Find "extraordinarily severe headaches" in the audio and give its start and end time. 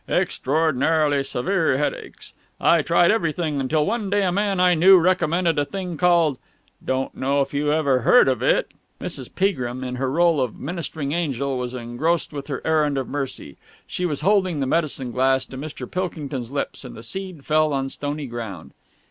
0.09-2.33